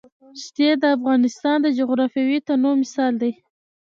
[0.43, 3.31] ښتې د افغانستان د جغرافیوي تنوع مثال دی.